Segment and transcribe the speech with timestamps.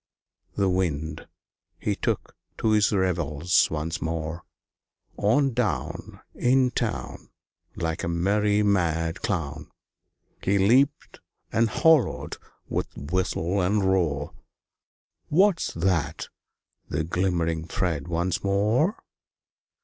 [0.55, 1.27] The Wind,
[1.77, 4.43] he took to his revels once more;
[5.15, 7.29] On down In town,
[7.75, 9.69] Like a merry mad clown,
[10.43, 11.19] He leaped
[11.51, 12.37] and hallooed
[12.67, 14.33] with whistle and roar,
[15.29, 16.29] "What's that?"
[16.89, 19.03] The glimmering thread once more!